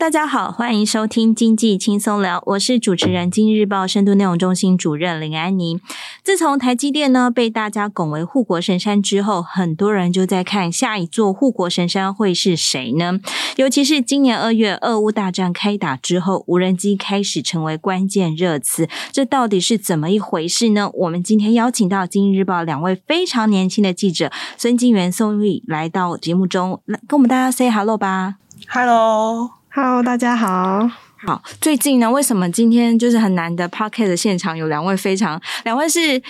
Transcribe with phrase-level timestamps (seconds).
[0.00, 5.78] 大家好，欢迎收听经济轻松聊，我是主持人、经济日报深度内容中心主任林安妮。
[6.24, 13.20] 自从台积电呢被大家拱为护国神山之后，很多人就在看下一座护国神山会是谁呢？
[13.56, 20.90] 尤其是今年二月俄乌大战开打之后，无人机开始成为关键热词，这到底是怎么一回事呢？
[20.94, 28.36] 我们今天邀请到经济日报两位非常年轻的记者孙金源、宋玉来到节目中，来跟我们大家 say hello 吧。
[28.66, 29.59] Hello。
[29.72, 30.90] Hello，大家好。
[31.24, 36.20] 好，最近呢，为什么今天就是很难的？Pocket 的现场有两位非常，两位是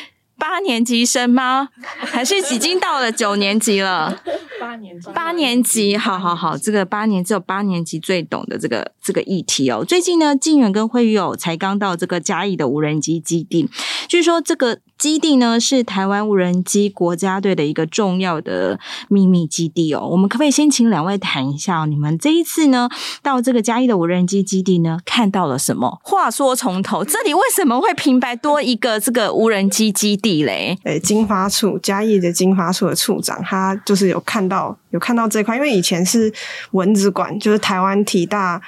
[0.41, 1.69] 八年级生吗？
[2.01, 4.19] 还是已经到了九年级了？
[4.59, 9.85] 八年级，八年级，好好好，这个八年只有八年级最懂的这个这个议题哦。
[9.85, 13.69] 最近呢，靖远跟慧玉有才刚到这个嘉义的无人机基地，
[14.09, 14.81] 据说这个。
[15.01, 20.07] 基地呢是台湾无人机国家队的一个重要的秘密基地哦。
[20.07, 22.87] 我们可不可以先请两位谈一下，你们这一次呢
[23.23, 25.99] 到这个嘉义的无人机基地呢看到了什么？
[26.03, 30.77] 话说从头，这里为什么会平白多一个这个无人机基地嘞？
[30.85, 36.33] 诶，金发处嘉义的金发处的处长，他就是有看到有看到这块，因为以前是
[36.73, 38.61] 蚊子馆，就是台湾体大。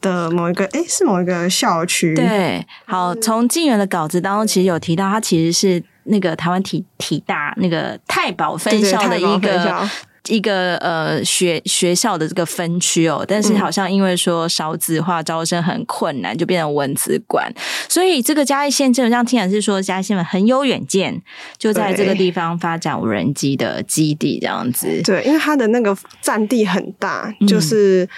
[0.00, 2.14] 的某一个，哎，是某一个校区。
[2.14, 9.88] 对，好，从静源的稿子当中，其实有提到，它其实是那个台湾体体大那个太保分校的一个
[10.28, 13.24] 一个呃学学校的这个分区哦。
[13.26, 17.52] 但是好像因为说少子化，招生很困难，就变成文字馆。
[17.88, 21.22] 所以这个嘉义县这样听起来是说嘉义县很有远见，
[21.58, 25.02] 就在这个地方发展无人机的基地这样子。
[25.02, 28.04] 对，因为它的那个占地很大，就是。
[28.04, 28.08] 嗯，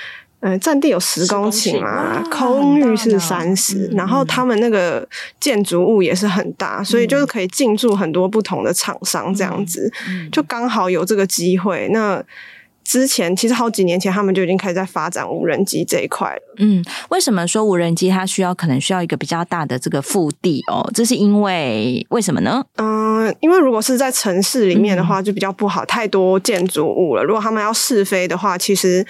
[0.59, 5.09] 占地有十公顷嘛，空域是三十，然后他们那个
[5.41, 11.89] 建筑物也是很大，嗯、所以就是可以进驻很多不同的厂商这样子，嗯、就刚好有这个机会。
[11.91, 12.23] 那
[12.85, 16.55] 之前其实好几年前，他们就已经开始在发展无人机这一块了。
[16.59, 20.89] 嗯，为什么说无人机它需要可能需要一个比较大的这个腹地哦？
[20.95, 22.65] 这是因为为什么呢？
[22.77, 27.25] 嗯，因为如果是在城市里面的话，就比较不好，太多建筑物了。
[27.25, 29.05] 如果他们要试飞的话，其实。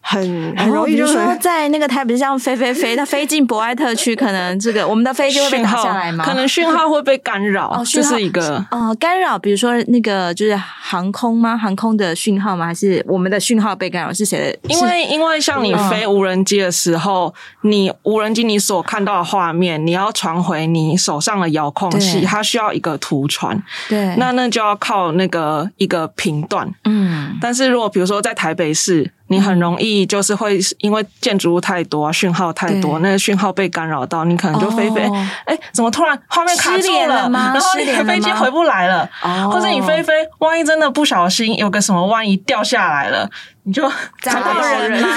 [0.00, 6.24] 很很容易，就是说在那个台北上飞飞飞，它飞进博爱特区，可能这个我们的飞机会被打下来吗？
[6.24, 9.38] 可能讯号会被干扰，哦，这是一个哦干扰。
[9.38, 11.56] 比如说那个就是航空吗？
[11.56, 12.66] 航空的讯号吗？
[12.66, 14.12] 还是我们的讯号被干扰？
[14.12, 14.74] 是谁的？
[14.74, 17.32] 因为因为像你飞无人机的时候，
[17.62, 23.62] 嗯、你无人机你所看到的画面，你要传回你手上的遥控器，它需要一个图传。
[23.88, 26.68] 对，那那就要靠那个一个频段。
[26.84, 29.12] 嗯，但是如果比如说在台北市。
[29.30, 35.02] 你很容易就是会因为建筑物太多，讯号太多，那个讯号被干扰到，你可能就飞飞，
[35.44, 37.28] 哎、哦，怎么突然画面卡住了？
[37.28, 37.30] 了？
[37.54, 43.30] 然后你的飞机回不来了，了或者你飞飞，万一真的不小心有个什么，万一掉下来了。
[43.62, 43.86] 你就
[44.22, 45.08] 砸到人吗？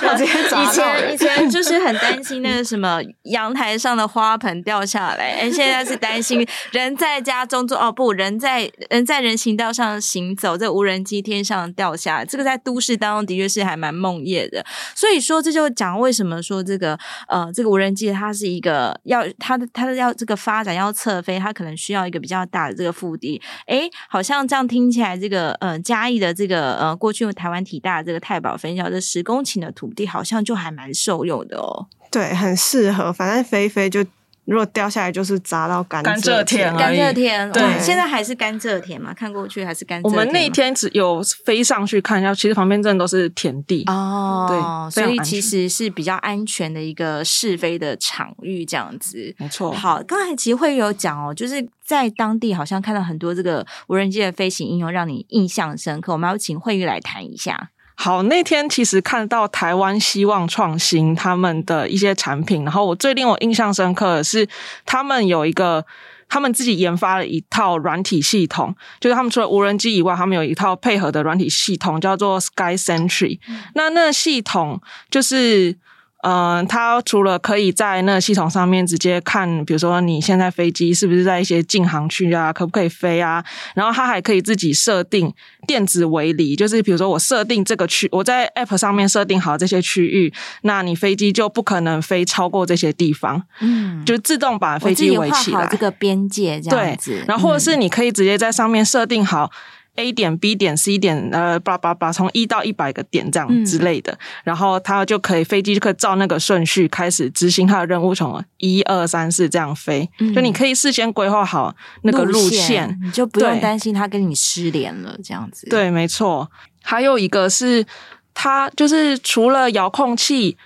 [0.14, 14.64] 以前以前就是很担心那个什么阳台上的花盆掉下来，哎，现在是担心 人在家中坐哦，不，人在人在人行道上行走，这无人机天上掉下来，这个在都市当中的确是还蛮梦魇的。
[14.94, 16.96] 所以说，这就讲为什么说这个
[17.26, 23.42] 呃，这个无人机它是一个要它的它的要这个发展要侧飞，它可能需要一个比较大的这个腹地。
[23.66, 27.64] 哎，好像这样听起来，这个呃嘉义的这个呃过去用台湾。
[27.64, 31.86] 体大这个太保分校这十公顷的土地，好像就还蛮受用的哦。
[32.10, 34.04] 对，很适合，反正飞飞就
[34.44, 36.70] 如果掉下来，就是砸到甘蔗田。
[36.76, 39.14] 甘蔗田，对，现在还是甘蔗田嘛？
[39.14, 40.12] 看过去还是甘蔗田。
[40.12, 44.46] 我们那天只有飞上去看一下，其实旁边真的都是田地哦。
[44.46, 49.34] 对，所以其实是比较安全的一个试飞的场域，这样子。
[49.38, 49.72] 没错。
[49.72, 56.12] 好，刚才其实会有讲哦，就是在当地好像看到很多这个无人机的飞行应用，让你印象深刻。
[56.12, 57.70] 我们要请慧玉来谈一下。
[57.96, 64.46] 好，那天其实看到台湾希望创新他们的一些产品，然后我最令我印象深刻的是，
[64.84, 65.84] 他们有一个
[66.28, 73.38] 他们自己研发了一套软体系统，就是他们除了无人机以外，他们有一套配合的软体系统，叫做 Sky Sentry。
[73.74, 75.76] 那那个系统就是
[76.26, 83.44] 嗯、呃，它除了可以在那个系统上面直接看，比如说你现在飞机是不是在一些禁航区啊，可不可以飞啊？
[83.74, 85.30] 然后它还可以自己设定
[85.66, 90.32] 电子围篱，就是比如说我设定这个区，我在 App 上面设定好这些区域，
[90.62, 97.10] 那你飞机就不可能飞超过这些地方，嗯，就自动把飞机围起来，这个边界这样子。
[97.10, 99.50] 对，然后或者是你可以直接在上面设定好。
[99.96, 115.68] A 点、B 点、C 点，呃，叭叭叭，从一到一百个点这样之类的，嗯、然后它就可以飞机就可以照那个顺序开始执行它的任务，从一二三四这样飞，嗯、就你可以事先规划好那个路线，路线你就不用担心它跟你失联了这样子。
[115.68, 116.50] 对，没错。
[116.82, 117.86] 还有一个是
[118.34, 120.56] 它就是除了遥控器，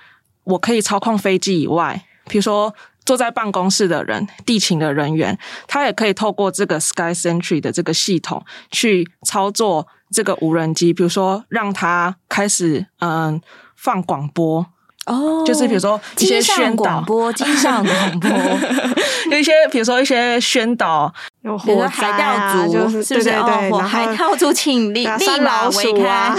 [0.45, 2.75] 我可以操控飞机以外，比如说。
[3.09, 13.41] 坐在办公室的人，地勤的人员，他也可以透过这个 Sky Sentry 的这个系统去操作这个无人机，比如说让它开始嗯
[13.75, 14.67] 放广播
[15.09, 18.31] 哦，就是比如说一些宣导广播，机上广播，
[19.33, 21.13] 有一些比如说一些宣导。
[21.43, 23.31] 有火海钓族，就是是不是？
[23.31, 26.35] 哦，海钓族，请立 立马离开，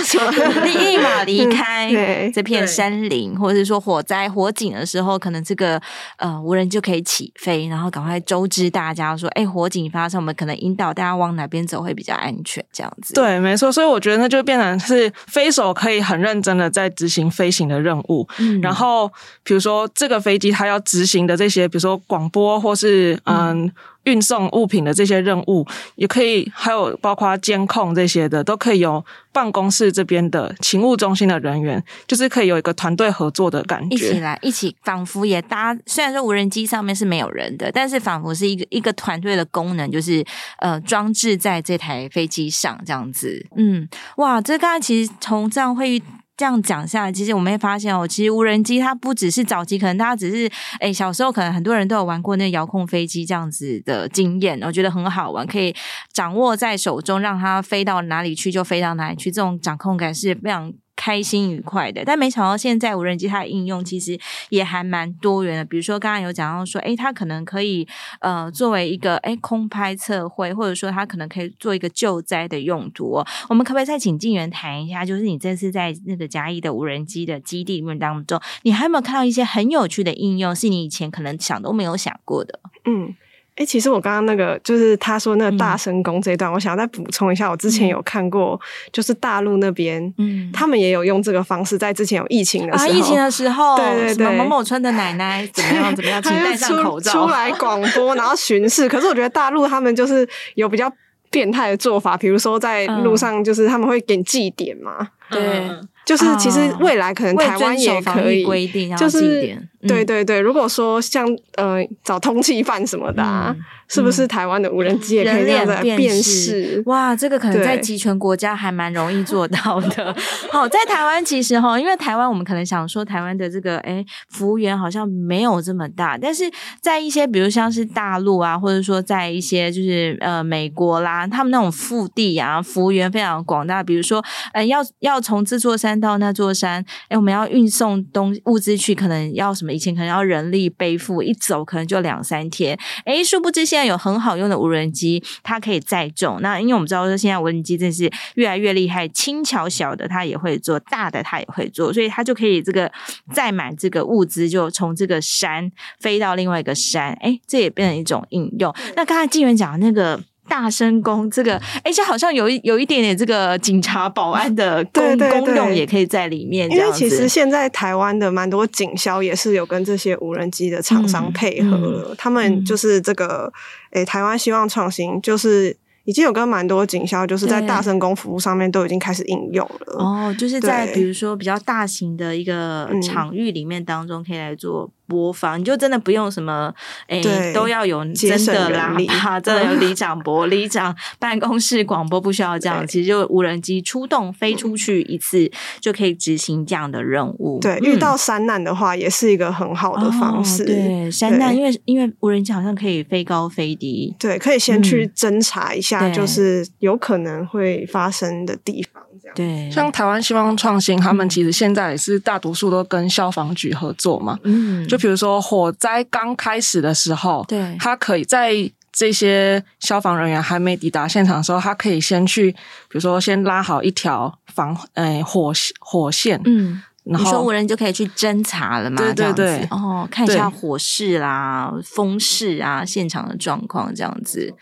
[0.62, 5.81] 立立马离开这片山林，或者是说火灾火警的时候，可能这个
[6.18, 13.13] 呃无人就可以起飞，然后赶快周知大家说，哎，火警发生，我们可能引导大家往哪边走会比较安全，这样子。
[13.13, 13.71] 对，没错。
[13.71, 18.27] 所以我觉得那就变成是飞手可以很认真的在执行飞行的任务。
[18.38, 19.12] 嗯，然后
[19.44, 23.66] 比如说这个飞机它要执行的这些，比如说广播或是嗯。
[23.66, 23.72] 嗯
[24.06, 35.78] 运送物品的这些任务也可以，还有包括监控这些的，都可以由办公室这边的勤务中心的人员，就是可以有一个团队合作的感觉，一起来，一起仿佛也搭。
[35.86, 40.26] 虽然说无人机上面是没有人的，但是仿佛是一个一个团队的功能，就是
[40.60, 43.46] 呃装置在这台飞机上这样子。
[43.58, 46.02] 嗯，哇，这刚才其实从这样会议。
[46.40, 50.50] 这样讲下来，其实我们会发现哦，其实无人机它不只是早期，可能大家只是
[50.80, 55.76] 诶小时候可能很多人都有玩过那遥控飞机这样子的经验，我觉得很好玩，可以
[56.14, 60.72] 掌握在手中，让它飞到哪里去就飞到哪里去，这种掌控感是非常。
[61.10, 64.16] 开心愉快的，但没想到现在无人机它的应用其实
[64.50, 65.66] 也还蛮多元的。
[65.66, 67.88] 比如说刚刚有讲到说，诶，它可能可以
[68.20, 73.24] 呃作为一个诶空拍测绘，或者说它可能可以做一个救灾的用途。
[73.50, 82.60] 我们可不可以再请静源谈一下，就是你这次在那个嘉义的无人机的基地里面当中，你还有没有看到一些很有趣的应用，是你以前可能想都没有想过的？
[82.86, 83.16] 嗯。
[83.60, 87.52] 哎、欸，其实我刚刚那个就是他说那个大声公这一段，嗯、我想要再补充一下。
[87.52, 88.58] 我之前有看过，
[88.94, 98.88] 就是大陆那边，嗯，他们也有用这个方式，在之前有疫情的时候，啊、疫情的时候，对对对，某某村的奶奶怎么样怎么样， 请戴上口罩出来 广播，然后巡视。
[98.88, 100.90] 可是我觉得大陆他们就是有比较
[101.30, 105.68] 变态的做法，比如说在路上，就是他们会给你祭点嘛，对。
[105.70, 109.56] 嗯就是其实未来可能台湾也可以规定，就是
[109.88, 111.24] 对对对，如果说像
[111.56, 113.56] 呃找通缉犯什么的，啊，
[113.88, 116.81] 是不是台湾的无人机也可以这样的辨识？
[116.88, 120.16] 哇，这个可能在集权国家还蛮容易做到的。
[120.50, 126.50] 好，在台湾其实哈，因为台湾我们可能想说台湾的这个哎服务员好像没有这么大，但是
[126.81, 136.00] 在一些比如像是大陆啊，或者说在一些就是呃美国啦，他们那种腹地啊服务员非常广大，比如说呃要要从这座山。
[136.00, 139.74] 到那座山，哎，我们要运送东物资去，可能要什么？
[139.74, 142.80] 以前可能要人力背负，一走可能就两三天。
[143.04, 146.40] 哎，殊不知现在有很好用的无人机，它可以载重。
[146.42, 152.90] 那因为我们知道说，现在无人机真是越来越厉害，轻巧小的它也会做，大的它也会做，所以它就可以这个
[153.33, 157.11] 载满这个物资，就从这个山飞到另外一个山。
[157.19, 158.73] 哎，这也变成一种应用。
[158.95, 160.23] 那刚才静媛讲的那个。
[160.50, 166.70] 大声公这个，哎，这好像有一有一点点这个警察保安的功 对对对功用也可以在里面。
[166.72, 173.54] 因为其实现在台湾的蛮多警消也是有跟这些无人机的厂商配合了，嗯嗯、他们就是这个，
[173.92, 175.78] 哎，台湾希望创新就是。
[176.06, 179.94] 已经有跟蛮多警校，就是在大声公服务上面都已经开始应用了。
[180.00, 185.57] 哦，就是在比如说比较大型的一个场域里面当中，可以来做播放。
[185.57, 186.71] 嗯、你就真的不用什么，
[187.07, 192.85] 哎，对都要有真的喇叭，真的有里长播、里长办公室广播，不需要这样。
[192.85, 195.51] 其实就无人机出动飞出去一次，
[195.81, 197.59] 就可以执行这样的任务。
[197.59, 200.61] 对，遇到山难的话，也是一个很好的方式。
[200.61, 205.99] 哦、对，山难，因为因为无人机好像可以飞高飞低，对，可以先去侦查一下。
[206.01, 209.71] 嗯就是有可能会发生的地方，这样对。
[209.71, 214.37] 像台湾希望创新，他们其实现在也是大多数都跟消防局合作嘛。
[214.44, 218.54] 嗯，就比如说火灾刚开始的时候，对，他可以在
[218.92, 222.58] 这些消防人员还没抵达现场的时候，他可以先去，比
[222.92, 226.84] 如说先拉好一条防诶火火线，嗯。
[227.06, 228.98] 然后你说无人就可以去侦查了嘛？
[228.98, 234.54] 对对对，哦，看一下火势啦、风势啊、现场的状况这样子。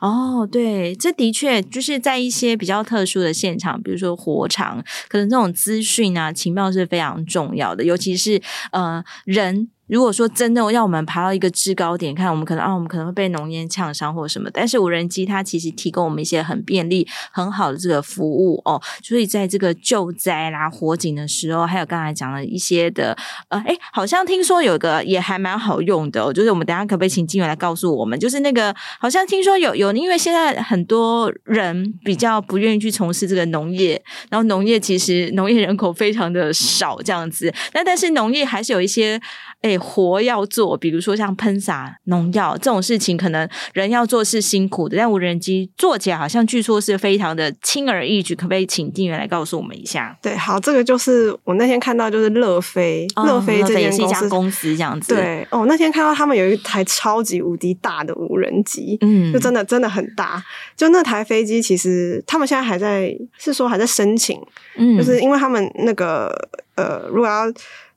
[0.00, 9.68] 哦，对，这的确就是在一些比较特殊的现场，比如说火场，可能这种资讯啊、情报是非常重要的，尤其是呃人。
[9.90, 23.16] 如果说真的要我们爬到一个制高点，看我们可能啊，我们可能会被浓烟呛伤或什么，但是无人机它其实提供我们一些很便利、很好的这个服务哦，所以在这个救灾啦、火警的时候，还有刚才讲了一些的
[23.48, 39.20] 呃，诶，好像听说有个也还蛮好用的，就是我们等下可不可以请金源来告诉我们，就是那个好像听说有有，因为现在很多人比较不愿意去从事这个农业，然后农业其实农业人口非常的少这样子，那但是农业还是有一些。
[39.60, 48.34] 哎，活要做，比如说像喷洒农药这种事情，可能人要做是辛苦的，但无人机做起来好像据说是非常的轻而易举。
[48.34, 50.16] 可不可以请店员来告诉我们一下？
[50.22, 55.14] 对，好，这个就是我那天看到，就是乐飞，乐、哦、飞这也是一家公司这样子。
[55.14, 60.42] 对，哦，那天看到他们有一台超级无敌大的无人机，嗯，就真的真的很大。
[60.74, 64.40] 就那台飞机，其实他们现在还在，是说还在申请，
[64.78, 66.34] 嗯，就是因为他们那个
[66.76, 67.44] 呃，如果要。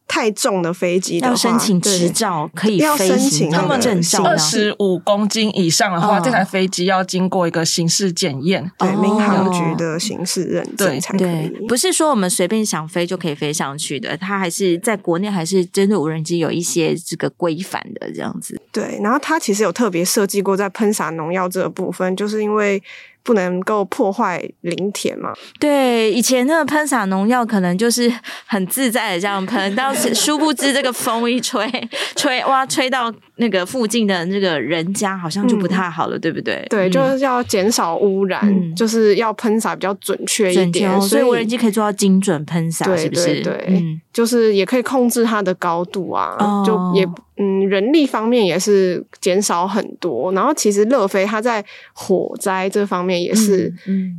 [0.07, 11.49] 太重的飞机，要申请执照可以飞行，他们证照二十五公斤以上的话，哦、这台飞机要经过一个刑事检验，对民航局的形式认证才可以。
[11.67, 18.61] 不是说我们随便想飞就可以飞上去的，它还是在国内还是针对无人机有一些这个规范的这样子。
[18.71, 22.81] 对，然后它其实有特别设计过在喷洒农药这个部分，就是因为。
[23.23, 25.33] 不能够破坏林田嘛？
[25.59, 28.11] 对，以前那个喷洒农药可能就是
[28.45, 31.67] 很自在的这样喷，但是殊不知这个风一吹，
[32.15, 36.65] 吹哇，吹到那个附近的那个人家，好像就不太好了，嗯、对不对？
[36.69, 43.25] 对，就是要减少污染，嗯、就是要喷洒比较准确一点，哦、所以无人机可以做到精准喷洒，是不是？
[43.25, 47.07] 对，对，对，嗯，就是也可以控制它的高度啊，哦、就也。
[47.35, 53.73] 嗯，人力方面也是减少很多，然后其实乐飞它在火灾这方面也是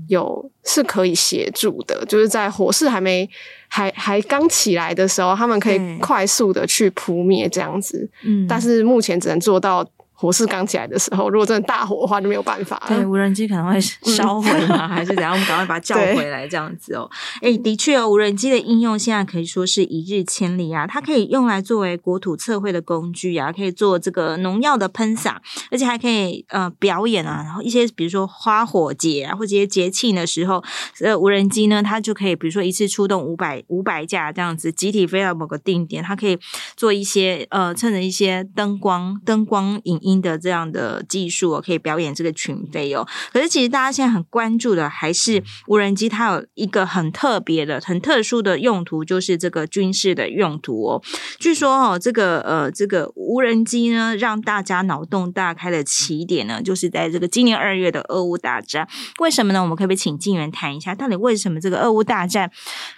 [0.08, 3.30] 有是可以协助的，嗯嗯、就是在火势还没
[3.74, 9.84] 还还刚起来的时候，他们可以快速的去扑灭这样子，嗯，但是目前只能做到。
[10.24, 12.96] 火势刚起来的时候，如果真的大火的话，就没有办法了。
[12.96, 14.86] 对，无人机可能会烧毁吗？
[14.86, 15.32] 嗯、 还是怎样？
[15.32, 17.10] 我们赶快把它叫回来，这样子哦。
[17.42, 20.86] 哎对，的确哦，无人机的应用现在可以说是一日千里啊。
[20.86, 27.42] 它可以用来作为国土测绘的工具啊，可以做这个农药的喷洒，而且还可以呃表演啊。
[27.44, 30.62] 然后一些比如说花火节啊，或者一些节庆的时候，
[31.00, 36.38] 呃，无人机呢，它就可以比如说一次出动五百五百架这样子，集体飞到某个定点，它可以
[36.76, 39.98] 做一些呃，趁着一些灯光灯光影。
[40.04, 43.06] 音的这样的技术哦，可以表演这个群飞哦。
[43.32, 51.02] 可是其实大家现在很关注的还是无人机，它有一个很特别的、很特殊的用途，就是这个军事的用途哦。
[51.38, 58.88] 据说哦，这个呃，这个无人机呢，让大家脑洞大开的起点呢，就是在这个今年二月的俄乌大战。
[59.20, 59.62] 为什么呢？
[59.62, 62.50] 我们可不可以请静源谈一下，到底为什么这个俄乌大战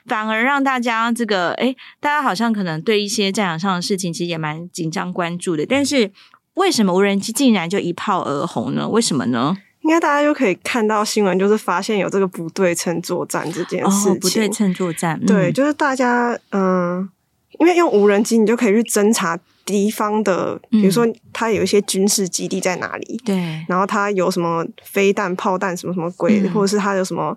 [0.07, 6.11] 反而让大家这个诶，大家好像可能对一些战场上的事情其实也蛮紧张关注的，但是。
[6.57, 8.87] 为什么无人机竟然就一炮而红呢？
[8.89, 9.57] 为什么呢？
[9.81, 14.13] 应该大家就可以看到新闻，就是发现有这个不对称作战这件事情。
[14.13, 16.63] 哦、不对称作战，嗯、对，就是大家嗯、
[16.99, 17.09] 呃，
[17.61, 27.37] 因为用无人机，你就可以去侦查敌方的，比如说他有一些军事基地在哪里，对、嗯，然后他有什么飞弹、炮弹什么什么鬼，嗯、或者是他有什么。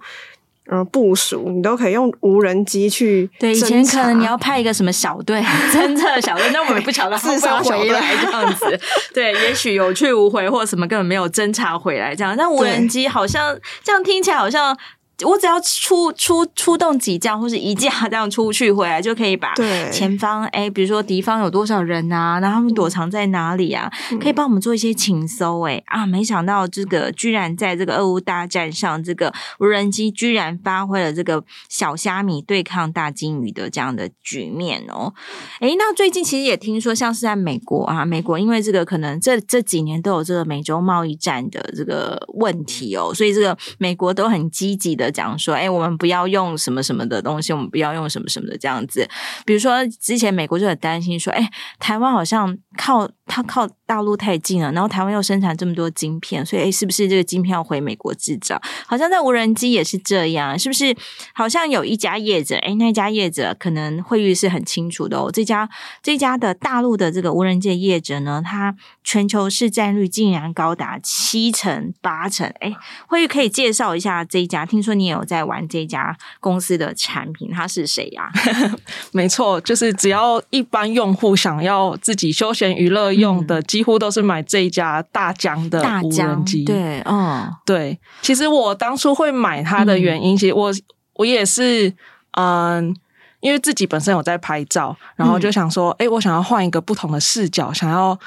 [0.72, 3.30] 嗯，部署你都可以用无人机去。
[3.40, 5.42] 对，以前可能你要派一个什么小队
[5.74, 8.80] 侦测小队，那我们也不晓得他会不会回来这样子。
[9.14, 12.36] 对，也许有去无回，或什么根本没有侦查回来这样。
[12.38, 14.78] 但无人机好像这样听起来好像。
[15.26, 19.54] 我只要出出出动几架或是一架这样出去回来，就可以把
[19.92, 26.06] 前方哎对，比如说敌方有多少人啊，然后他们躲藏在哪里啊，嗯、可以帮我们做一些情搜哎啊！
[26.06, 35.14] 没想到这个居然在这个俄乌大战上，这个无人机居然发挥了这个小虾米对抗大金鱼的这样的局面哦。
[35.60, 45.09] 哎，那最近其实也听说，像是在美国啊，美国因为这个可能这这几年都有这个美洲贸易战的这个问题哦，所以这个美国都很积极的。
[45.12, 49.08] 讲说，哎，我们不要用什么什么的东西，我们不要用什么什么的这样子。
[49.46, 51.50] 比如说，之前美国就很担心说，哎，
[51.80, 58.62] 台湾好像靠它靠大陆太近了，然后台湾又生产这么多晶片，所以，哎，是不是这个晶片要回美国制造？
[58.86, 60.96] 好像在无人机也是这样，是不是？
[61.34, 65.32] 好像有一家业者，哎，那家业者可能惠誉是很清楚的哦。
[65.32, 65.70] 这家
[66.04, 72.52] 这家的大陆的这个无人机业者呢，它全球市占率竟然高达七成八成。
[72.60, 72.76] 哎，
[73.08, 74.66] 惠誉可以介绍一下这一家？
[74.66, 74.99] 听说。
[75.00, 78.32] 你也有在玩这家公司的产品，它是谁呀、啊？
[79.14, 86.66] 没错，就是只要一般用户想要自己休闲娱乐用的，嗯、几乎都是买这一家大疆的无人机。
[86.66, 87.98] 对，嗯，对。
[88.22, 90.72] 其实我当初会买它的原因，嗯、其实我
[91.14, 91.94] 我也是，
[92.34, 92.96] 嗯。
[93.42, 98.20] 因为自己本身有在拍照，然后就想说，哎、嗯，我想要换一个不同的视角，想要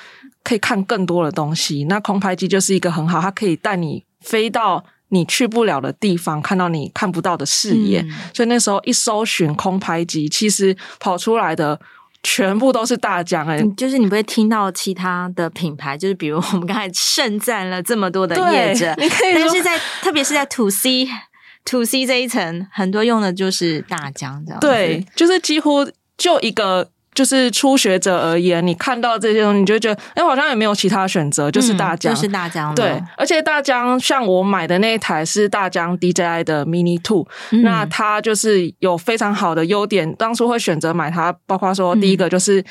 [0.42, 1.84] 可以看更多的东西。
[1.84, 4.82] 那空拍机就是一个很好，它可以带你飞到
[5.12, 8.00] 你去不了的地方，看到你看不到的视野。
[8.00, 11.78] 嗯、所以那时候一搜寻空拍机，其实跑出来的
[12.22, 13.46] 全部都是大疆。
[13.46, 21.06] 哎，就是你不会听到其他的品牌，就是比如我们刚才盛赞了这么多的业者，你可以，但是在特别是在 To C。
[21.66, 25.88] To C 这一层很多用的就是大疆这样，对，就是几乎
[26.18, 32.74] 就一个就是初学者而言，你看到这些东西，你就觉得哎、欸，好像也没有其他选择，就是大疆、嗯，就是大疆。
[32.74, 42.60] 对，而且大疆像我买的那一台是大疆 DJI 的 Mini Two，、嗯、那它就是有非常好的优点，当初会选择买它，包括说第一个就是。
[42.60, 42.64] 嗯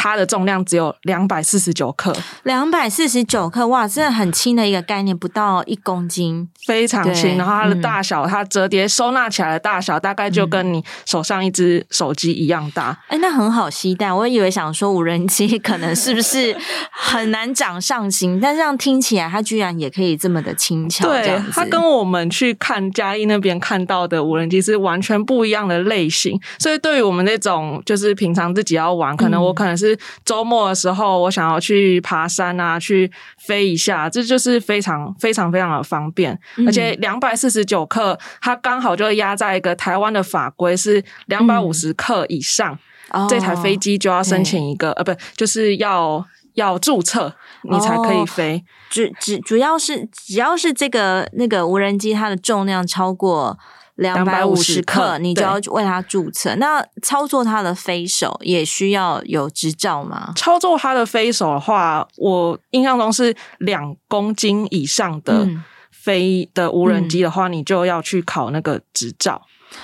[0.00, 2.14] 它的重量只有两百四十九克，
[2.44, 7.36] 两百四十九克，哇，真的很轻的一个概念，不到一公斤，非常轻。
[7.36, 12.96] 然后它的大小，嗯、它折叠收纳起来的大小，大概就跟你手上一只手机一样大。
[13.08, 14.12] 哎、嗯欸，那很好携带。
[14.12, 16.56] 我以为想说无人机可能是不是
[16.92, 21.08] 很难掌上型，但这样听起来，它居然也可以这么的轻巧。
[21.08, 26.40] 对，它跟我们去看嘉义那边看到的无人机是完全不一样的类型。
[26.60, 29.87] 所以对于我们那种就是平常自己要玩，可能我可能是。
[30.24, 36.38] 周末的时候，我想要去爬山啊，去飞一下，这就是非常非常非常的方便。
[36.56, 42.78] 嗯、而且两百四十九克，它刚好就压在一个台湾的法规是两百五十克以上，
[43.10, 46.24] 嗯、这台飞机就要申请一个、哦、呃，不，就是要
[46.58, 48.64] 要注册，你才可以飞。
[48.90, 53.58] 主主主要是只要是这个那个无人机，它的重量超过。
[53.98, 56.54] 两百五十克，你就要为它注册。
[56.54, 60.32] 那操作它的飞手也需要有执照吗？
[60.36, 65.48] 操作它的飞手的话，我印象中是两公斤以上的
[65.90, 69.42] 飞的无人机的话，嗯、你就要去考那个执照。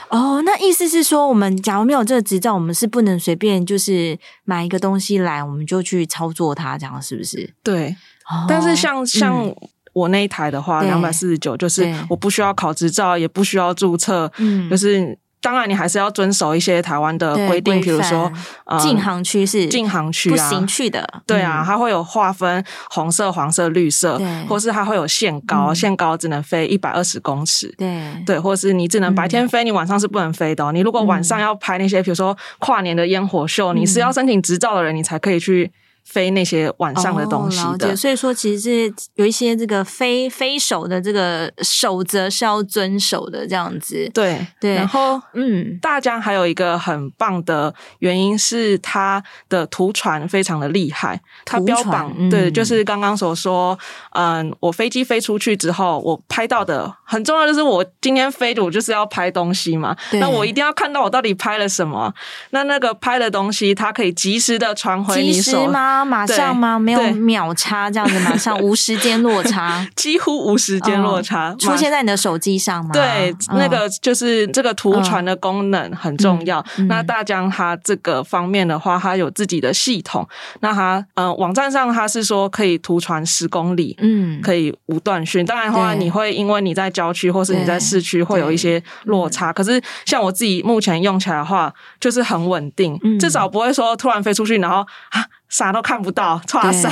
[0.08, 7.54] 哦，那意思是说，我们假如没有这个执照，我们是不能随便就是买一个东西来，我们就去操作它，这样是不是？
[7.62, 7.96] 对。
[8.30, 9.46] 哦、但是像像。
[9.46, 9.56] 嗯
[9.94, 18.32] 我那一台的话，两百四十九，就是我不需要考执照，也不需要注册，嗯，就是当然你还是要遵守一些台湾的规定，比如说
[18.80, 28.24] 禁航区是禁航区不行去的，对啊，它会有划分红色、黄色、绿色，或是它会有限高，限高只能飞一百二十公尺，对。
[28.24, 30.72] 对，或是你只能白天飞，你晚上是不能飞的。
[30.72, 35.70] 你如果晚上要拍那些，比如说跨年的烟火秀，你是要申请执照的人，你才可以去。
[36.04, 44.08] 飞那些晚上的东西的，哦、所以说其实是有一些这个飞飞手的这个守则是要遵守的，这样子。
[44.12, 53.76] 对对，然后嗯，大疆还有一个很棒的原因是它的图传非常的厉害，它标榜、嗯、对，就是刚刚所说，
[54.12, 60.20] 嗯，我飞机飞出去之后，我拍到的很重要就是我今天飞的，我就是要拍东西嘛，对。
[60.20, 62.12] 那我一定要看到我到底拍了什么，
[62.50, 65.72] 那那个拍的东西它可以及时的传回你手。
[66.02, 66.78] 马上吗？
[66.78, 72.90] 没有秒差这样子， 马上无时间落差，几乎无时间落差出现在你的手机上吗？
[72.94, 76.64] 对，那个就是这个图传的功能很重要。
[76.88, 80.26] 那大疆它这个方面的话，它有自己的系统。
[80.60, 85.44] 那它嗯，网站上它是说可以图传十公里，嗯，可以无断讯。
[85.44, 89.52] 当然的话，你会因为你在郊区或是你在市区会有一些落差。
[89.52, 95.24] 可是像我自己目前用起来的话，就是很稳定，至少不会说突然飞出去，然后啊。
[95.56, 96.90] 啥都看不到，哇塞，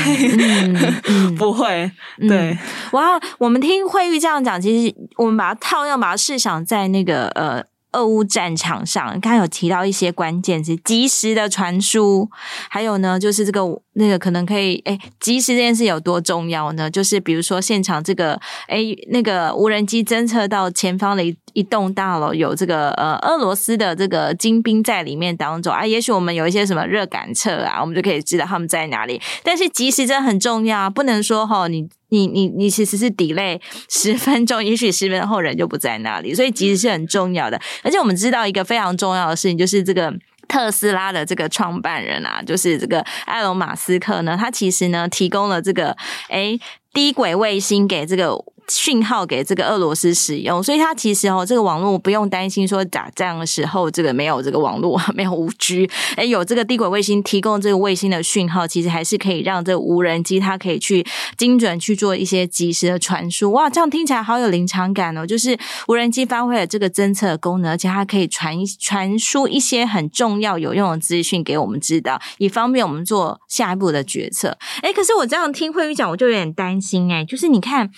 [1.37, 1.91] 不会，
[2.29, 2.57] 对，
[2.93, 7.65] 哇，我们听慧玉这样讲，其实我们把它套用，把它试想在那个呃。
[7.95, 12.31] 俄乌战场上，刚刚有提到一些关键词，及时的传输，
[12.71, 13.61] 还有呢，就是这个
[13.95, 16.91] 那个可能可以，哎，及时这件事有多重要呢？
[16.91, 18.79] 就是比如说现场这个，哎，
[19.11, 29.21] 那个无人机侦测到前方的一一栋大楼有这个呃俄罗斯的这个精兵在里面当中啊，也许我们有一些什么热感测啊，我们就可以知道他们在哪里。
[29.43, 31.89] 但是及时真的很重要，不能说齁你。
[32.13, 37.59] 你你你其实是 delay 十分钟，也许十分钟后人就不在那里，所以其实是很重要的。
[37.83, 40.13] 而且我们知道一个非常重要的事情，就是这个
[40.53, 45.97] 特斯拉的这个创办人啊，就是这个埃隆马斯克呢，他其实呢提供了这个
[46.29, 46.61] 诶
[46.93, 48.37] 低轨卫星给这个
[48.69, 61.05] 讯号给这个俄罗斯使用，所以它其实哦，这个网络不用担心说打仗的时候这个没有这个网络， 没有五 G，哎，有这个低轨卫星提供这个卫星的讯号，其实还是可以让这个无人机它可以去
[61.37, 63.53] 精准去做一些及时的传输。
[63.53, 65.27] 哇，这样听起来好有临场感哦！
[65.27, 74.57] 就是无人机发挥了这个侦测的功能，而且它可以传传输一些很重要有用的资讯给我们知道，以方便我们做下一步的决策。
[74.83, 77.91] 哎，可是我这样听慧玉讲，我就有点担心哎，就是你看，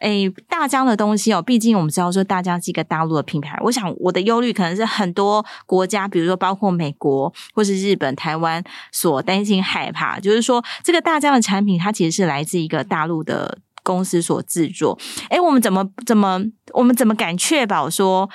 [0.00, 0.11] 哎
[0.48, 3.58] 大疆的东西哦，毕竟我们知道说大疆是一个大陆的品牌。
[3.62, 14.98] 我想我的忧虑可能是很多国家，比如说包括美国或是日本、台湾所担心害怕，就是说这个大疆的产品它其实是来自一个大陆的公司所制作。
[15.30, 16.40] 诶，我们怎么怎么
[16.72, 18.28] 我们怎么敢确保说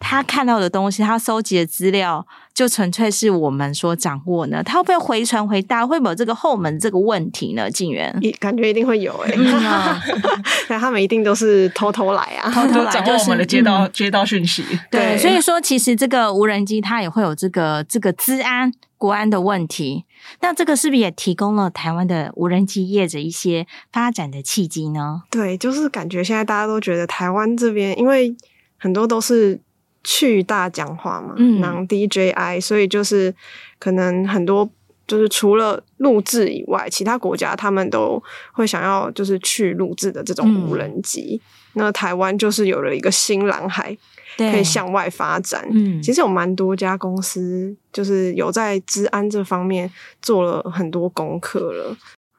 [0.00, 2.26] 他看到的东西，他收集的资料？
[2.54, 4.62] 就纯粹是我们所掌握呢？
[4.64, 5.86] 他会不会回传回大？
[5.86, 7.70] 会不会有这个后门这个问题呢？
[7.70, 9.36] 静媛，一感觉一定会有哎、欸，
[10.68, 14.64] 那他们一定都是偷偷来啊，偷偷来 掌握我们的接到、嗯、接到讯息。
[14.90, 20.04] 对，所以说其实这个无人机它也会有这个这个治安国安的问题。
[20.40, 25.22] 那这个是不是也提供了台湾的无人机业者一些发展的契机呢？
[25.30, 28.34] 对，就是感觉现在大家都觉得台湾这边，因为
[28.78, 29.60] 很多都是。
[30.04, 33.34] 去大讲话嘛，嗯，non-DJI，所以就是
[33.78, 34.68] 可能很多
[35.06, 41.40] 就是除了录制以外，其他国家他们都会想要就是去录制的这种无人机。
[41.74, 43.96] 嗯、那台湾就是有了一个新蓝海，
[44.36, 45.66] 可以向外发展。
[45.72, 49.90] 嗯，其实有蛮多家公司就是有在治安这方面
[50.22, 51.96] 做了很多功课了。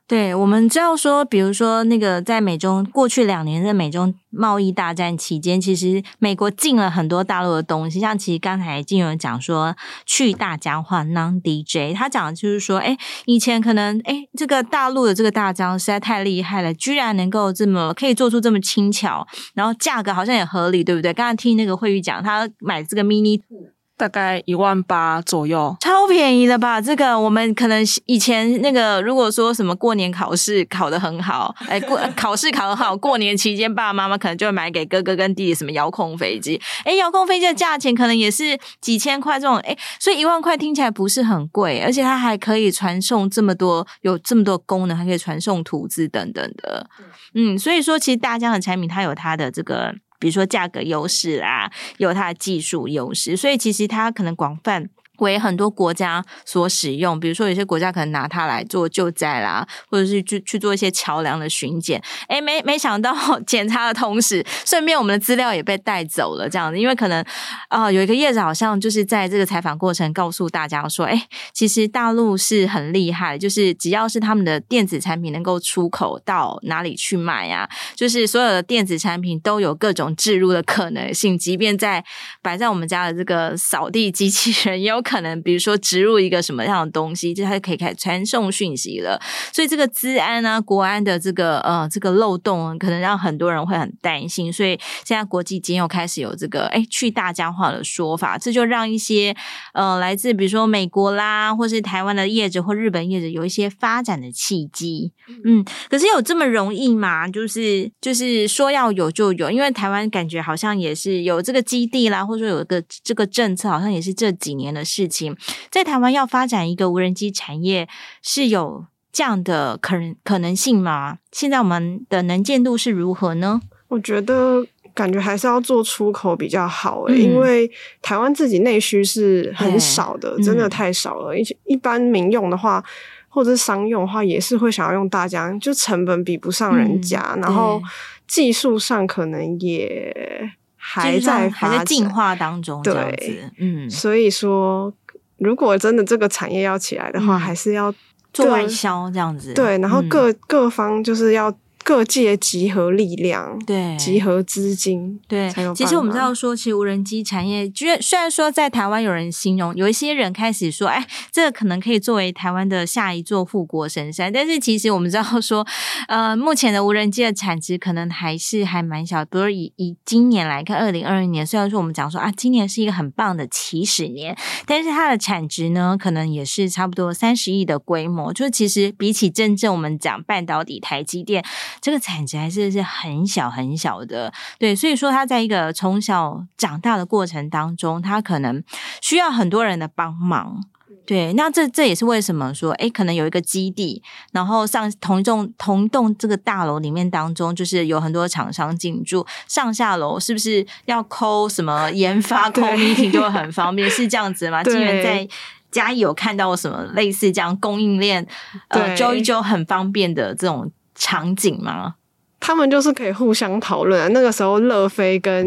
[0.10, 9.76] 对，我们知道说，比如说那个在美中过去两年的美中贸易大战期间，其实美国进了很多大陆的东西，像其实刚才静媛讲说
[10.08, 21.13] 去大疆化 non-DJ，他讲的就是说，哎，以前可能哎这个大陆的这个大疆实在太厉害了，居然能够这么可以做出这么轻巧，然后价格好像也合理，对不对？
[21.13, 23.69] 刚才听那个慧玉讲，他买这个 Mini Two。
[23.99, 26.79] 大概一万八左右，超便宜的吧？
[26.79, 36.59] 这个我们可能以前那个，如果说什么过年考试考得很好，哎，过 考试考得好，过年期间爸爸妈妈可能就会买给哥哥跟弟弟什么遥控飞机。
[36.85, 46.89] 哎，遥控飞机的价钱可能也是几千块这种，哎，所以一万块听起来不是很贵，而且它还可以传送这么多，有这么多功能，还可以传送图纸等等的。
[47.35, 49.93] 嗯，所以说其实大疆的产品它有它的这个。
[50.19, 54.89] 比如说价格优势啊，有它的技术优势，所以其实它可能广泛。
[55.19, 62.01] 为很多国家所使用，比如说有些国家可能拿它来做救灾啦，或者是去去做一些桥梁的巡检。
[62.27, 63.13] 诶，没没想到
[63.45, 66.79] 检查的同时，顺便我们的资料也被带走了，这样子。
[66.79, 67.23] 因为可能
[67.67, 71.21] 啊、有一个业者好像就是在这个采访过程告诉大家说，诶，
[71.53, 82.03] 其实大陆是很厉害，就是只要是他们的电子产品能够出口到哪里去卖呀、啊，就是所有的电子产品都有各种置入的可能性，即便在
[82.41, 85.01] 摆在我们家的这个扫地机器人有。
[85.10, 89.19] 可能比如说植入一个什么样的东西，就它就可以开始传送讯息了。
[89.52, 94.54] 所以这个治安啊、国安的这个呃这个漏洞，可能让很多人会很担心。
[94.54, 99.36] 所以现在国际间又开始有这个哎去大家化的说法，这就让一些
[99.74, 105.12] 呃来自比如说美国啦，或是台湾的业者或日本业者有一些发展的契机。
[105.43, 107.28] 嗯，可是有这么容易吗？
[107.28, 114.98] 就是就是说要有就有，因为台湾感觉好像也是有这个基地啦，或者说有一个这个政策，好像也是这几年的事。
[114.99, 115.38] 事情
[115.71, 117.88] 在台湾要发展一个无人机产业
[118.21, 121.19] 是有这样的可能可能性吗？
[121.31, 123.62] 现在我们的能见度是如何呢？
[123.88, 131.38] 我觉得感觉还是要做出口比较好，欸，嗯，因为台湾自己内需是很少的，真的太少了。
[131.38, 132.83] 一，嗯，一般民用的话，
[133.29, 137.81] 或者是商用的话，也是会想要用大疆，就成本比不上人家，嗯，然后
[138.27, 140.51] 技术上可能也。
[140.80, 144.92] 还在还在进化当中，对，嗯，所以说，
[145.38, 147.94] 如果真的这个产业要起来的话，嗯、还是要
[148.34, 151.56] 做外销这样子，对，然后各、嗯、各方就是要。
[151.84, 155.52] 各界集合力量，对，集合资金，对。
[155.74, 164.32] 其实我们知道说，其实无人机产业，虽虽然说在台湾有人形容，有一些人开始说，哎，这个可能可以作为台湾的下一座富国神山。
[164.32, 165.65] 但是其实我们知道说，
[166.08, 169.26] 呃，目前的无人机的产值可能还是还蛮小。
[169.26, 174.38] 比如以以今年来看，二零二二年，虽然说我们讲说啊，今年是一个很棒的起始年，
[174.68, 178.32] 但是它的产值呢，可能也是差不多三十亿的规模。
[178.32, 181.44] 就是其实比起真正我们讲半导体台积电。
[181.82, 188.63] 这个产值还是是很小很小的，对，所以说他在一个从小长大的过程当中，他可能
[189.01, 190.63] 需要很多人的帮忙。
[191.05, 203.89] 对，那这这也是为什么说，哎，可能有一个基地，然后上同一栋同一栋这个大楼里面当中，就是有很多厂商进驻，上下楼是不是要抠什么研发抠 meeting 就会很方便？
[203.89, 204.63] 是这样子吗？
[204.63, 205.27] 金源在
[205.71, 208.27] 嘉义有看到什么类似这样供应链
[208.67, 211.95] 呃揪一揪很方便的这种场景吗？
[212.41, 214.13] 他们就是可以互相讨论。
[214.13, 215.45] 那个时候，乐飞跟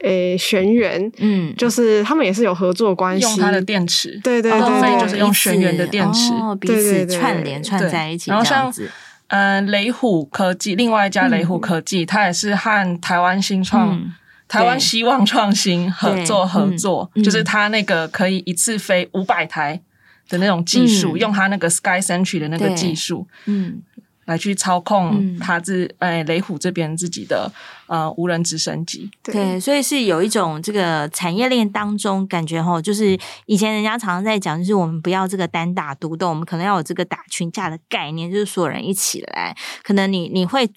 [0.00, 6.30] 诶玄元，嗯，就是他们也是有合作关系，用他的电池，对对对，乐飞就是用玄元的电池，
[6.60, 8.30] 彼此串联串在一起。
[8.30, 8.70] 然后像
[9.28, 13.98] 嗯雷虎科技，另外一家雷虎科技，它也是和台湾新创、
[14.46, 19.80] 台湾希望创新合作合作，就是它那个可以一次飞五百台
[20.28, 23.80] 的那种技术，用它那个 Sky Century 的那个技术，嗯。
[24.26, 27.50] 来去操控他自哎雷虎这边自己的
[27.86, 40.68] 呃无人直升机，对，所以是有一种这个产业链当中感觉哈，就是以前人家常常在讲，就是我们不要这个单打独斗，我们可能要有这个打群架的概念，就是所有人一起来，可能你你会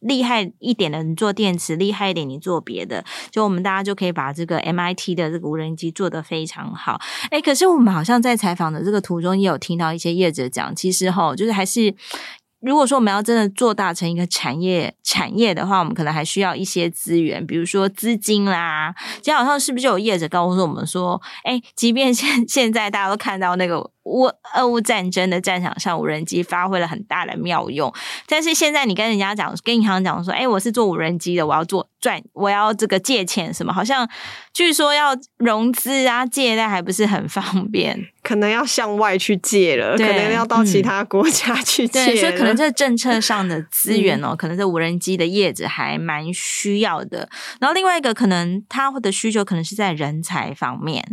[0.00, 7.00] 厉害一点的，你做电池厉害一点，你做别的，就我们大家就可以把这个 MIT 的这个无人机做得非常好。
[7.30, 11.94] 哎，可是我们好像在采访的这个途中也有听到一些业者讲，其实哈，就是还是。
[12.60, 18.94] 如果说我们要真的做大成一个产业产业的话，我们可能还需要一些资源，比如说资金啦。
[19.14, 23.90] 今天好像是不是有业者告诉我们说，哎，即便现 现在大家都看到那个。
[24.04, 24.24] 乌
[24.56, 27.92] 俄乌战争的战场上，无人机发挥了很大的妙用。
[28.26, 33.72] 但是现在你跟人家讲，跟银行讲说，哎，我是做无人机的，我要做赚，我要这个借钱什么？
[33.72, 34.08] 好像
[34.52, 42.06] 据说要融资啊，借贷还不是很方便，可能要向外去借了，可能要到其他国家去借。
[42.06, 47.28] 对，所以可能这政策上的资源哦，嗯、 可能这无人机的业者还蛮需要的。
[47.60, 51.04] 然后另外一个可能他的需求可能是在人才方面，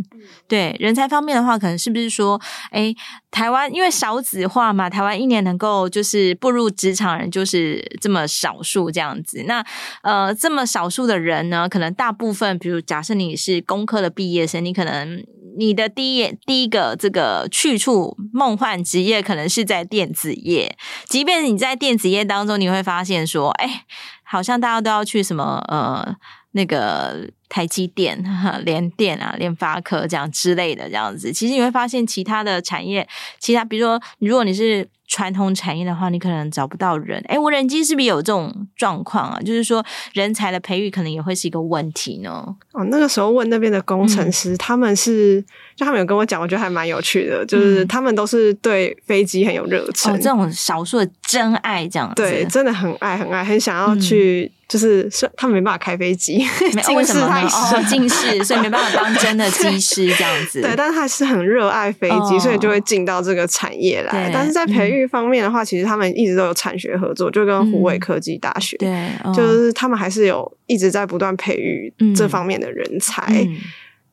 [0.46, 2.94] 对人才方面的话，可能是不是说，哎。
[3.30, 9.44] 台湾因为少子化嘛，台湾一年能够就是步入职场人就是这么少数这样子。
[9.46, 9.62] 那
[10.02, 15.22] 呃，这么少数的人呢，可能大部分，比如假设你是工科的毕业生，你可能
[15.58, 20.78] 你的第一第一个这个去处梦幻职业可能是在电子业。
[21.06, 23.84] 即便你在电子业当中，你会发现说，哎，
[24.22, 26.16] 好像大家都要去什么呃。
[26.52, 28.22] 那个台积电、
[28.64, 33.06] 联电啊、联发科这样之类的这样子，其实你会发现其他的产业，
[33.38, 37.18] 其他比如说，如果你是传统产业的话，你可能找不到人。
[37.28, 39.40] 诶，无人机是不是有这种状况啊？
[39.40, 39.82] 就是说
[40.12, 42.44] 人才的培育可能也会是一个问题呢？
[42.72, 45.42] 哦，那个时候问那边的工程师，嗯、他们是。
[45.74, 56.44] 就他们有跟我讲，我觉得还蛮有趣的，就是他们都是对飞机很有热忱，哦，这种少数的真爱这样子，对，真的很爱很爱，很想要去，就是是他们没办法开飞机，
[56.84, 60.60] 近视太深，近视，所以没办法当真的机师 这样子。
[60.60, 64.30] 对，但是还是很热爱飞机，所以就会进到这个产业来。
[64.32, 73.26] 但是在培育方面的话，其实他们一直都有产学合作，就跟湖北科技大学，对，就是他们还是有一直在不断培育这方面的人才。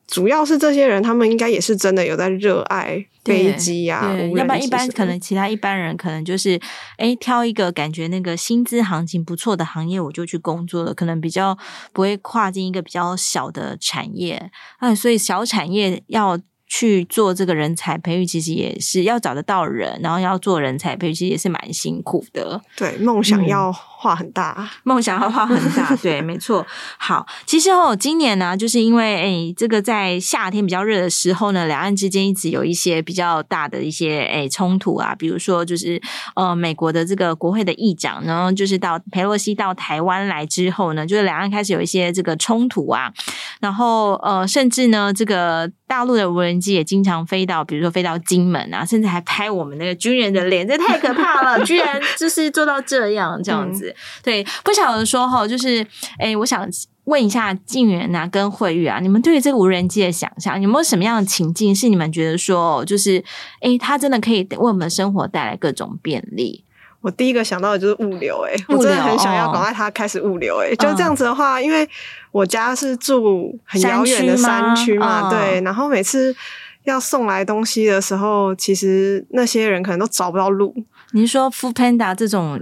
[0.06, 6.60] 主要是这些人，他们应该也是真的有在热爱飞机呀，要不然一般可能其他一般人可能就是，
[6.96, 11.58] 哎，挑一个感觉那个薪资行情不错的行业，我就去工作了，可能比较
[11.92, 16.38] 不会跨进一个比较小的产业，哎，所以小产业要。
[16.66, 22.60] 去做这个人才培育，其实也是要找得到人，然后要做人才培育，其实也是蛮辛苦的。
[22.76, 26.66] 对，梦想要画很大， 梦想要画很大，对，没错。
[26.98, 36.00] 好，其实哦，今年呢，就是因为诶，这个在夏天比较热的时候呢，两岸之间一直有一些比较大的一些诶冲突啊，比如说就是
[36.34, 43.12] 呃，美国的这个国会的议长，然后就是到佩洛西到台湾来之后呢，就是两岸开始有一些这个冲突啊，
[43.60, 51.62] 然后呃，甚至呢，这个大陆的无人机也经常飞到，比如说飞到金门啊，甚至还拍我们那个军人的脸，这太可怕了！
[51.64, 55.80] 居然就是做到这样这样子，嗯、对，不晓得说哈，就是
[56.18, 56.68] 哎、欸，我想
[57.04, 63.18] 问一下静原啊，跟慧玉啊，你们对于这个无人机的想象，有没有什么样的情境是你们觉得说，就是
[63.60, 66.65] 哎、欸，它真的可以为我们生活带来各种便利？
[67.00, 71.88] 我第一个想到的就是物流、欸，哎，我真的很想要赶快它开始物流、欸，哎、哦，就这样子的话，因为
[72.32, 76.34] 我家是住很遥远的山区嘛，对，然后每次
[76.84, 80.74] 要送来东西的时候，其实那些人可能都找不到路。
[81.12, 82.60] 您说 Foodpanda 这种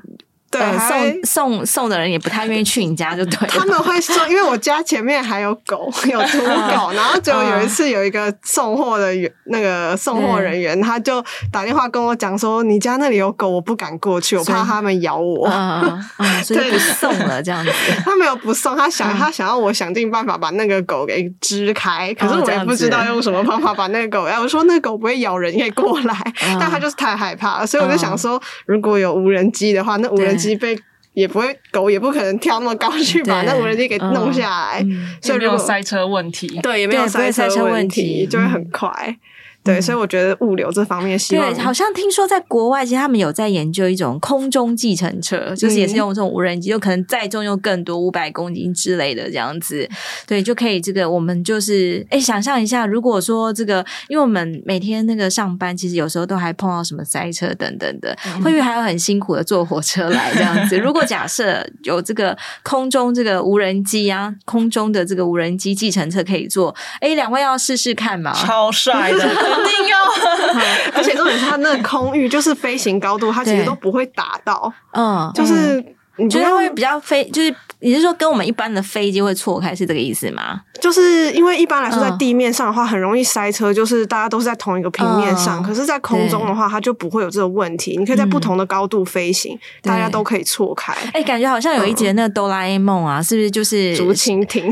[0.59, 3.49] 对，呃、送送送的人也不太愿意去你家，就对。
[3.49, 17.71] 他们会说，因为我家前面还有狗， 有土狗，然后就有一次有一个送货的员，那个送货人员，他就打电话跟我讲说：“你家那里有狗，我不敢过去，我怕他们咬我。”嗯嗯， 所以不送了这样子。
[18.05, 24.25] 他没有不送，他想他想要我想尽办法把那个狗给支开，可是我也不知道用什么方法把那个狗。
[24.25, 26.15] 哎，我说那个狗不会咬人，可以过来，
[26.61, 30.77] 但他就是太害怕了，所以我就想说，如果有无人机的话，那无人机被
[31.13, 34.85] 也不会，狗也不可能跳那么高去把那无人机给弄下来，
[35.23, 39.17] 所以没有塞车问题，对，也没有塞车问题，就会很快。
[39.65, 49.89] 对，所以我觉得物流这方面希望，对，好像听说在国外，其实他们有在研究一种空中计程车，就是也是用这种无人机，就可能载重又更多，五百公斤之类的这样子，
[50.27, 60.77] 对，就可以这个我们就是哎，想象一下，如果说这个，因为我们每天那个上班，其实有时候都还碰到什么塞车等等的，会不会还要很辛苦的坐火车来这样子？
[60.85, 68.31] 如果假设有这个空中这个无人机啊，空中的这个无人机计程车可以坐，哎，两位要试试看吗？
[68.35, 69.54] 超帅的。
[69.55, 69.99] 肯定要，
[70.95, 75.83] 而且重点是它那个空域，就是飞行高度，它其实都不会打到，嗯，就是
[76.17, 77.55] 你觉得会比较飞，就是。
[77.81, 80.63] 你是说跟我们一般的飞机会错开是这个意思吗？
[80.81, 85.63] 就是因为一般来说在地面上的话很容易塞车，就是大家都是在同一个平面上。
[85.63, 87.99] 可是，在空中的话，它就不会有这个问题。
[87.99, 90.95] 你可以在不同的高度飞行，大家都可以错开。
[91.13, 94.65] 哎，感觉好像有一节那个哆啦 A 梦啊，是不是就是竹蜻蜓？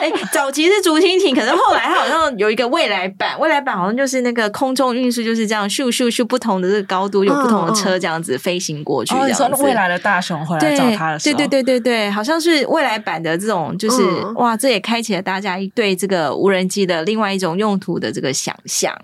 [0.00, 9.14] 哎，早期是竹蜻蜓，可是后来它好像有一个未来版，未来版好像就是那个空中运输就是这样，咻咻咻，不同的这个高度有不同的车这样子飞行过去。
[9.14, 12.66] 你说未来的大雄回来找他的时候，对对对对对，好像是。
[12.68, 18.94] 未来版的这种，就是、嗯、哇，这也开启了大家对这个无人机的另外一种用途的这个想象。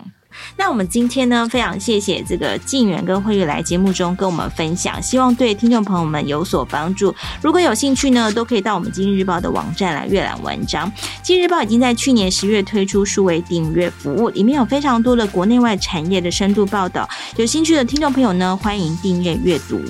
[0.57, 7.13] 那我们今天呢，非常谢谢这个静远跟慧玉来节目中跟我们分享，希望对听众朋友们有所帮助。
[7.41, 10.91] 如果有兴趣呢，都可以到我们今日日报的网站来阅览文章。
[11.23, 17.09] 今日日报已经在去年十月推出数位订阅服务，里面有非常多的国内外产业的深度报道。
[17.37, 19.81] 有兴趣的听众朋友呢，欢迎订阅阅读。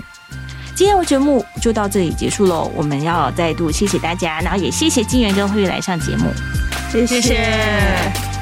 [0.75, 6.25] 今天的节目就到这里结束喽，我们要再度谢谢大家，然后也谢谢金源跟慧玉来上节目，
[6.91, 7.21] 谢谢。
[7.21, 8.34] 谢谢。